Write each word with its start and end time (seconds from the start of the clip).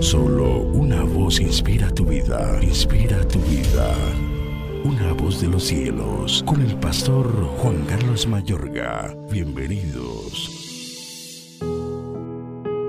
Solo 0.00 0.60
una 0.60 1.02
voz 1.02 1.40
inspira 1.40 1.90
tu 1.90 2.04
vida, 2.04 2.58
inspira 2.60 3.26
tu 3.28 3.38
vida. 3.40 3.94
Una 4.84 5.12
voz 5.12 5.40
de 5.40 5.48
los 5.48 5.64
cielos, 5.64 6.42
con 6.46 6.60
el 6.60 6.76
pastor 6.76 7.26
Juan 7.58 7.84
Carlos 7.86 8.26
Mayorga. 8.26 9.16
Bienvenidos. 9.30 10.50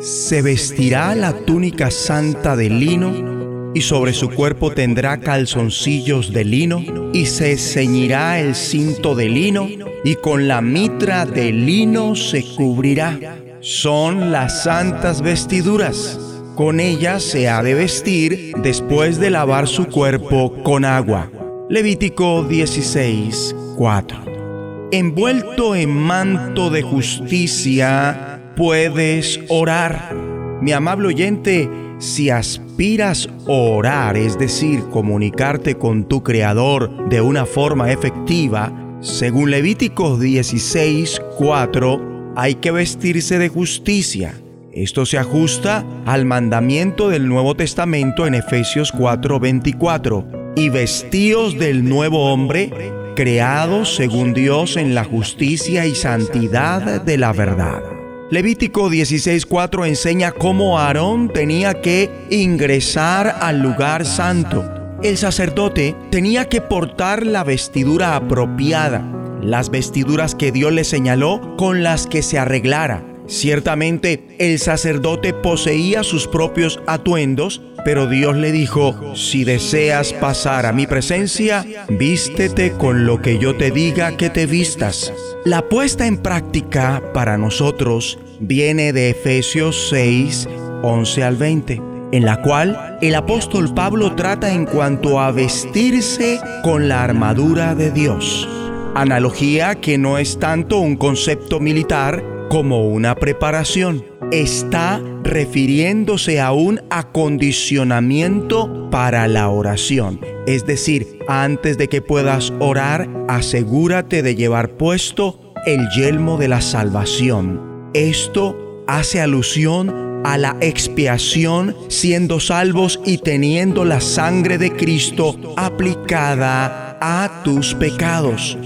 Se 0.00 0.42
vestirá 0.42 1.14
la 1.14 1.32
túnica 1.44 1.90
santa 1.90 2.56
de 2.56 2.70
lino, 2.70 3.72
y 3.74 3.82
sobre 3.82 4.12
su 4.12 4.30
cuerpo 4.30 4.72
tendrá 4.72 5.20
calzoncillos 5.20 6.32
de 6.32 6.44
lino, 6.44 6.82
y 7.12 7.26
se 7.26 7.56
ceñirá 7.58 8.40
el 8.40 8.54
cinto 8.54 9.14
de 9.14 9.28
lino, 9.28 9.68
y 10.02 10.14
con 10.16 10.48
la 10.48 10.60
mitra 10.62 11.26
de 11.26 11.52
lino 11.52 12.16
se 12.16 12.42
cubrirá. 12.56 13.38
Son 13.60 14.32
las 14.32 14.62
santas 14.62 15.22
vestiduras 15.22 16.35
con 16.56 16.80
ella 16.80 17.20
se 17.20 17.50
ha 17.50 17.62
de 17.62 17.74
vestir 17.74 18.54
después 18.62 19.20
de 19.20 19.28
lavar 19.28 19.68
su 19.68 19.86
cuerpo 19.86 20.54
con 20.64 20.86
agua. 20.86 21.30
Levítico 21.68 22.44
16, 22.44 23.54
4. 23.76 24.88
Envuelto 24.90 25.76
en 25.76 25.90
manto 25.90 26.70
de 26.70 26.80
justicia, 26.80 28.40
puedes 28.56 29.38
orar. 29.50 30.14
Mi 30.62 30.72
amable 30.72 31.08
oyente, 31.08 31.68
si 31.98 32.30
aspiras 32.30 33.28
a 33.46 33.52
orar, 33.52 34.16
es 34.16 34.38
decir, 34.38 34.80
comunicarte 34.90 35.74
con 35.74 36.08
tu 36.08 36.22
Creador 36.22 37.10
de 37.10 37.20
una 37.20 37.44
forma 37.44 37.92
efectiva, 37.92 38.72
según 39.02 39.50
Levíticos 39.50 40.18
16, 40.20 41.20
4, 41.36 42.32
hay 42.34 42.54
que 42.54 42.70
vestirse 42.70 43.38
de 43.38 43.50
justicia 43.50 44.34
esto 44.76 45.06
se 45.06 45.16
ajusta 45.16 45.86
al 46.04 46.26
mandamiento 46.26 47.08
del 47.08 47.28
Nuevo 47.28 47.54
Testamento 47.54 48.26
en 48.26 48.34
Efesios 48.34 48.92
4:24, 48.92 50.52
y 50.54 50.68
vestíos 50.68 51.58
del 51.58 51.88
nuevo 51.88 52.30
hombre, 52.30 52.70
creados 53.14 53.96
según 53.96 54.34
Dios 54.34 54.76
en 54.76 54.94
la 54.94 55.04
justicia 55.04 55.86
y 55.86 55.94
santidad 55.94 57.00
de 57.00 57.16
la 57.16 57.32
verdad. 57.32 57.82
Levítico 58.30 58.90
16:4 58.90 59.86
enseña 59.86 60.32
cómo 60.32 60.78
Aarón 60.78 61.32
tenía 61.32 61.80
que 61.80 62.10
ingresar 62.28 63.36
al 63.40 63.60
lugar 63.60 64.04
santo. 64.04 64.70
El 65.02 65.16
sacerdote 65.16 65.94
tenía 66.10 66.50
que 66.50 66.60
portar 66.60 67.24
la 67.24 67.44
vestidura 67.44 68.14
apropiada, 68.14 69.02
las 69.40 69.70
vestiduras 69.70 70.34
que 70.34 70.52
Dios 70.52 70.72
le 70.72 70.84
señaló 70.84 71.56
con 71.56 71.82
las 71.82 72.06
que 72.06 72.22
se 72.22 72.38
arreglara 72.38 73.15
Ciertamente 73.26 74.24
el 74.38 74.58
sacerdote 74.58 75.32
poseía 75.32 76.04
sus 76.04 76.28
propios 76.28 76.80
atuendos, 76.86 77.60
pero 77.84 78.06
Dios 78.06 78.36
le 78.36 78.52
dijo, 78.52 79.14
si 79.16 79.44
deseas 79.44 80.12
pasar 80.12 80.66
a 80.66 80.72
mi 80.72 80.86
presencia, 80.86 81.64
vístete 81.88 82.72
con 82.72 83.04
lo 83.04 83.20
que 83.20 83.38
yo 83.38 83.56
te 83.56 83.70
diga 83.70 84.16
que 84.16 84.30
te 84.30 84.46
vistas. 84.46 85.12
La 85.44 85.68
puesta 85.68 86.06
en 86.06 86.18
práctica 86.18 87.02
para 87.12 87.36
nosotros 87.36 88.18
viene 88.40 88.92
de 88.92 89.10
Efesios 89.10 89.88
6, 89.90 90.48
11 90.82 91.24
al 91.24 91.36
20 91.36 91.96
en 92.12 92.24
la 92.24 92.40
cual 92.40 92.98
el 93.02 93.14
apóstol 93.14 93.74
Pablo 93.74 94.14
trata 94.14 94.52
en 94.52 94.64
cuanto 94.64 95.20
a 95.20 95.32
vestirse 95.32 96.40
con 96.62 96.88
la 96.88 97.02
armadura 97.02 97.74
de 97.74 97.90
Dios. 97.90 98.48
Analogía 98.94 99.74
que 99.74 99.98
no 99.98 100.16
es 100.16 100.38
tanto 100.38 100.78
un 100.78 100.96
concepto 100.96 101.60
militar, 101.60 102.22
como 102.48 102.86
una 102.88 103.14
preparación. 103.14 104.04
Está 104.32 105.00
refiriéndose 105.22 106.40
a 106.40 106.52
un 106.52 106.80
acondicionamiento 106.90 108.88
para 108.90 109.28
la 109.28 109.48
oración. 109.48 110.20
Es 110.46 110.66
decir, 110.66 111.18
antes 111.28 111.78
de 111.78 111.88
que 111.88 112.02
puedas 112.02 112.52
orar, 112.60 113.08
asegúrate 113.28 114.22
de 114.22 114.34
llevar 114.34 114.76
puesto 114.76 115.52
el 115.66 115.88
yelmo 115.96 116.38
de 116.38 116.48
la 116.48 116.60
salvación. 116.60 117.90
Esto 117.94 118.84
hace 118.86 119.20
alusión 119.20 120.22
a 120.24 120.38
la 120.38 120.56
expiación 120.60 121.76
siendo 121.88 122.40
salvos 122.40 123.00
y 123.04 123.18
teniendo 123.18 123.84
la 123.84 124.00
sangre 124.00 124.58
de 124.58 124.72
Cristo 124.72 125.54
aplicada 125.56 126.98
a 127.00 127.42
tus 127.44 127.74
pecados. 127.74 128.58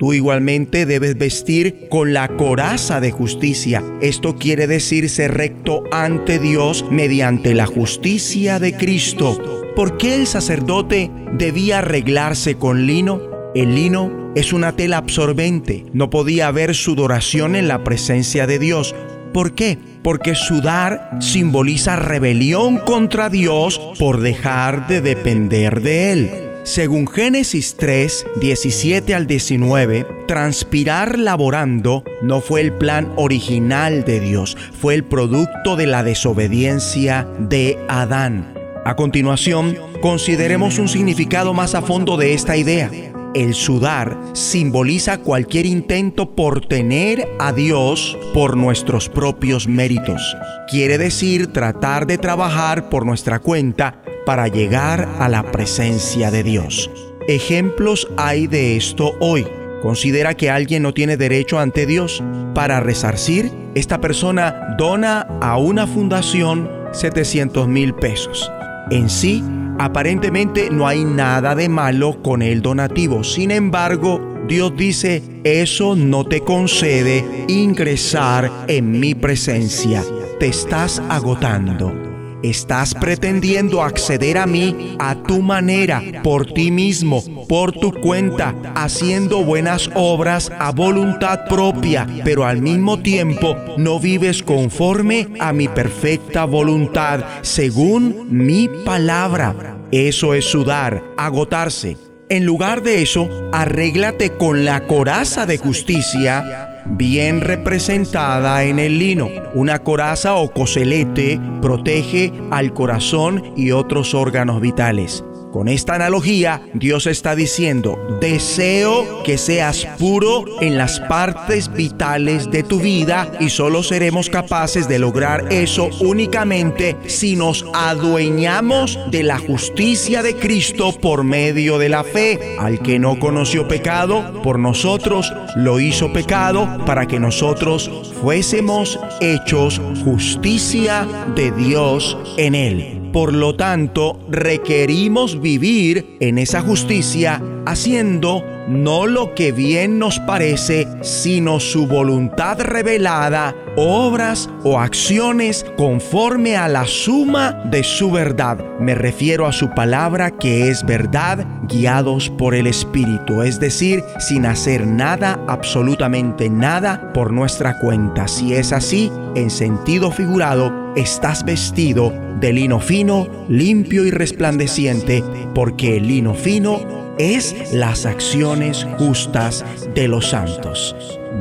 Tú 0.00 0.14
igualmente 0.14 0.86
debes 0.86 1.18
vestir 1.18 1.86
con 1.90 2.14
la 2.14 2.28
coraza 2.38 3.02
de 3.02 3.10
justicia. 3.10 3.84
Esto 4.00 4.36
quiere 4.36 4.66
decir 4.66 5.10
ser 5.10 5.34
recto 5.34 5.84
ante 5.92 6.38
Dios 6.38 6.86
mediante 6.90 7.52
la 7.52 7.66
justicia 7.66 8.58
de 8.58 8.72
Cristo. 8.72 9.38
¿Por 9.76 9.98
qué 9.98 10.14
el 10.14 10.26
sacerdote 10.26 11.10
debía 11.36 11.80
arreglarse 11.80 12.54
con 12.54 12.86
lino? 12.86 13.20
El 13.54 13.74
lino 13.74 14.32
es 14.34 14.54
una 14.54 14.72
tela 14.72 14.96
absorbente. 14.96 15.84
No 15.92 16.08
podía 16.08 16.46
haber 16.46 16.74
sudoración 16.74 17.54
en 17.54 17.68
la 17.68 17.84
presencia 17.84 18.46
de 18.46 18.58
Dios. 18.58 18.94
¿Por 19.34 19.54
qué? 19.54 19.76
Porque 20.02 20.34
sudar 20.34 21.18
simboliza 21.20 21.96
rebelión 21.96 22.78
contra 22.78 23.28
Dios 23.28 23.78
por 23.98 24.20
dejar 24.20 24.88
de 24.88 25.02
depender 25.02 25.82
de 25.82 26.12
Él. 26.12 26.49
Según 26.62 27.06
Génesis 27.06 27.74
3, 27.76 28.26
17 28.38 29.14
al 29.14 29.26
19, 29.26 30.06
transpirar 30.28 31.18
laborando 31.18 32.04
no 32.22 32.42
fue 32.42 32.60
el 32.60 32.72
plan 32.72 33.10
original 33.16 34.04
de 34.04 34.20
Dios, 34.20 34.58
fue 34.78 34.94
el 34.94 35.04
producto 35.04 35.76
de 35.76 35.86
la 35.86 36.02
desobediencia 36.02 37.26
de 37.38 37.78
Adán. 37.88 38.54
A 38.84 38.94
continuación, 38.94 39.76
consideremos 40.02 40.78
un 40.78 40.88
significado 40.88 41.54
más 41.54 41.74
a 41.74 41.80
fondo 41.80 42.18
de 42.18 42.34
esta 42.34 42.58
idea. 42.58 42.90
El 43.34 43.54
sudar 43.54 44.18
simboliza 44.34 45.18
cualquier 45.18 45.64
intento 45.64 46.34
por 46.34 46.66
tener 46.66 47.26
a 47.38 47.52
Dios 47.52 48.18
por 48.34 48.56
nuestros 48.56 49.08
propios 49.08 49.66
méritos. 49.66 50.36
Quiere 50.68 50.98
decir 50.98 51.46
tratar 51.46 52.06
de 52.06 52.18
trabajar 52.18 52.90
por 52.90 53.06
nuestra 53.06 53.38
cuenta 53.38 54.02
para 54.24 54.48
llegar 54.48 55.08
a 55.18 55.28
la 55.28 55.50
presencia 55.50 56.30
de 56.30 56.42
Dios. 56.42 56.90
Ejemplos 57.28 58.08
hay 58.16 58.46
de 58.46 58.76
esto 58.76 59.14
hoy. 59.20 59.46
Considera 59.82 60.34
que 60.34 60.50
alguien 60.50 60.82
no 60.82 60.92
tiene 60.92 61.16
derecho 61.16 61.58
ante 61.58 61.86
Dios. 61.86 62.22
Para 62.54 62.80
resarcir, 62.80 63.50
esta 63.74 64.00
persona 64.00 64.74
dona 64.78 65.20
a 65.40 65.56
una 65.56 65.86
fundación 65.86 66.68
700 66.92 67.68
mil 67.68 67.94
pesos. 67.94 68.50
En 68.90 69.08
sí, 69.08 69.44
aparentemente 69.78 70.70
no 70.70 70.86
hay 70.86 71.04
nada 71.04 71.54
de 71.54 71.68
malo 71.68 72.20
con 72.22 72.42
el 72.42 72.62
donativo. 72.62 73.24
Sin 73.24 73.50
embargo, 73.50 74.20
Dios 74.48 74.76
dice, 74.76 75.22
eso 75.44 75.94
no 75.94 76.24
te 76.24 76.40
concede 76.40 77.24
ingresar 77.48 78.50
en 78.66 78.98
mi 78.98 79.14
presencia. 79.14 80.02
Te 80.40 80.48
estás 80.48 81.00
agotando. 81.08 82.09
Estás 82.42 82.94
pretendiendo 82.94 83.82
acceder 83.82 84.38
a 84.38 84.46
mí 84.46 84.96
a 84.98 85.14
tu 85.14 85.42
manera, 85.42 86.02
por 86.22 86.46
ti 86.46 86.70
mismo, 86.70 87.22
por 87.46 87.72
tu 87.72 87.92
cuenta, 87.92 88.54
haciendo 88.74 89.44
buenas 89.44 89.90
obras 89.94 90.50
a 90.58 90.72
voluntad 90.72 91.44
propia, 91.48 92.06
pero 92.24 92.46
al 92.46 92.62
mismo 92.62 92.98
tiempo 93.00 93.56
no 93.76 94.00
vives 94.00 94.42
conforme 94.42 95.28
a 95.38 95.52
mi 95.52 95.68
perfecta 95.68 96.46
voluntad, 96.46 97.24
según 97.42 98.26
mi 98.30 98.70
palabra. 98.86 99.76
Eso 99.92 100.32
es 100.32 100.46
sudar, 100.46 101.02
agotarse. 101.18 101.98
En 102.30 102.46
lugar 102.46 102.82
de 102.82 103.02
eso, 103.02 103.28
arréglate 103.52 104.30
con 104.38 104.64
la 104.64 104.86
coraza 104.86 105.44
de 105.44 105.58
justicia 105.58 106.69
bien 106.90 107.40
representada 107.40 108.64
en 108.64 108.78
el 108.78 108.98
lino. 108.98 109.28
Una 109.54 109.80
coraza 109.80 110.34
o 110.34 110.52
coselete 110.52 111.40
protege 111.62 112.32
al 112.50 112.72
corazón 112.72 113.52
y 113.56 113.70
otros 113.70 114.14
órganos 114.14 114.60
vitales. 114.60 115.24
Con 115.52 115.66
esta 115.66 115.96
analogía, 115.96 116.62
Dios 116.74 117.08
está 117.08 117.34
diciendo, 117.34 117.98
deseo 118.20 119.22
que 119.24 119.36
seas 119.36 119.84
puro 119.98 120.44
en 120.60 120.78
las 120.78 121.00
partes 121.00 121.72
vitales 121.72 122.50
de 122.52 122.62
tu 122.62 122.78
vida 122.78 123.32
y 123.40 123.50
solo 123.50 123.82
seremos 123.82 124.30
capaces 124.30 124.86
de 124.86 125.00
lograr 125.00 125.52
eso 125.52 125.90
únicamente 126.00 126.96
si 127.06 127.34
nos 127.34 127.64
adueñamos 127.74 128.98
de 129.10 129.24
la 129.24 129.38
justicia 129.38 130.22
de 130.22 130.36
Cristo 130.36 130.92
por 130.92 131.24
medio 131.24 131.78
de 131.78 131.88
la 131.88 132.04
fe. 132.04 132.56
Al 132.60 132.80
que 132.80 133.00
no 133.00 133.18
conoció 133.18 133.66
pecado, 133.66 134.40
por 134.42 134.58
nosotros 134.58 135.32
lo 135.56 135.80
hizo 135.80 136.12
pecado 136.12 136.84
para 136.86 137.06
que 137.06 137.18
nosotros 137.18 137.90
fuésemos 138.22 139.00
hechos 139.20 139.80
justicia 140.04 141.08
de 141.34 141.50
Dios 141.50 142.16
en 142.36 142.54
él. 142.54 142.99
Por 143.12 143.34
lo 143.34 143.56
tanto, 143.56 144.20
requerimos 144.28 145.40
vivir 145.40 146.16
en 146.20 146.38
esa 146.38 146.60
justicia 146.60 147.42
haciendo 147.70 148.44
no 148.68 149.06
lo 149.06 149.34
que 149.34 149.50
bien 149.50 149.98
nos 149.98 150.20
parece, 150.20 150.86
sino 151.02 151.58
su 151.58 151.86
voluntad 151.86 152.60
revelada, 152.60 153.54
obras 153.76 154.48
o 154.62 154.78
acciones 154.78 155.66
conforme 155.76 156.56
a 156.56 156.68
la 156.68 156.86
suma 156.86 157.60
de 157.64 157.82
su 157.82 158.10
verdad. 158.10 158.58
Me 158.78 158.94
refiero 158.94 159.46
a 159.46 159.52
su 159.52 159.70
palabra 159.70 160.30
que 160.30 160.68
es 160.68 160.84
verdad, 160.84 161.44
guiados 161.68 162.30
por 162.30 162.54
el 162.54 162.66
Espíritu, 162.66 163.42
es 163.42 163.58
decir, 163.58 164.04
sin 164.18 164.46
hacer 164.46 164.86
nada, 164.86 165.40
absolutamente 165.48 166.48
nada 166.48 167.12
por 167.12 167.32
nuestra 167.32 167.78
cuenta. 167.80 168.28
Si 168.28 168.54
es 168.54 168.72
así, 168.72 169.10
en 169.34 169.50
sentido 169.50 170.12
figurado, 170.12 170.72
estás 170.96 171.44
vestido 171.44 172.12
de 172.40 172.52
lino 172.52 172.80
fino, 172.80 173.26
limpio 173.48 174.04
y 174.04 174.10
resplandeciente, 174.10 175.22
porque 175.54 175.96
el 175.96 176.08
lino 176.08 176.34
fino 176.34 176.99
es 177.20 177.72
las 177.72 178.06
acciones 178.06 178.86
justas 178.98 179.64
de 179.94 180.08
los 180.08 180.30
santos. 180.30 180.96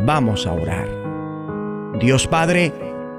Vamos 0.06 0.46
a 0.46 0.54
orar. 0.54 0.88
Dios 2.00 2.28
Padre, 2.28 2.74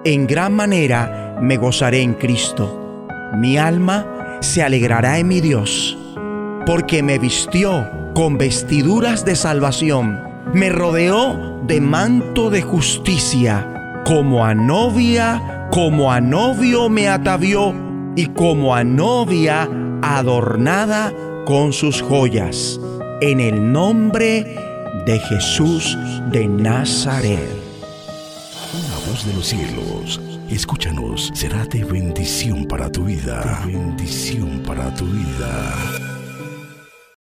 en 0.04 0.26
gran 0.26 0.52
manera 0.54 1.38
me 1.40 1.56
gozaré 1.56 2.02
en 2.02 2.14
Cristo. 2.14 3.06
Mi 3.34 3.56
alma 3.58 4.38
se 4.40 4.62
alegrará 4.62 5.18
en 5.18 5.28
mi 5.28 5.40
Dios, 5.40 5.96
porque 6.66 7.02
me 7.02 7.18
vistió 7.18 7.88
con 8.14 8.38
vestiduras 8.38 9.24
de 9.24 9.36
salvación, 9.36 10.20
me 10.52 10.68
rodeó 10.68 11.60
de 11.66 11.80
manto 11.80 12.50
de 12.50 12.62
justicia, 12.62 14.02
como 14.04 14.44
a 14.44 14.54
novia, 14.54 15.68
como 15.70 16.12
a 16.12 16.20
novio 16.20 16.88
me 16.88 17.08
atavió, 17.08 17.74
y 18.16 18.26
como 18.26 18.74
a 18.74 18.82
novia 18.82 19.68
adornada 20.02 21.12
con 21.50 21.72
sus 21.72 22.00
joyas, 22.00 22.78
en 23.20 23.40
el 23.40 23.72
nombre 23.72 24.56
de 25.04 25.18
Jesús 25.18 25.98
de 26.30 26.46
Nazaret. 26.46 27.40
Una 28.72 29.10
voz 29.10 29.26
de 29.26 29.34
los 29.34 29.46
cielos, 29.48 30.20
escúchanos, 30.48 31.32
será 31.34 31.64
de 31.64 31.82
bendición 31.82 32.66
para 32.66 32.88
tu 32.88 33.02
vida. 33.02 33.64
bendición 33.66 34.62
para 34.64 34.94
tu 34.94 35.06
vida. 35.06 36.09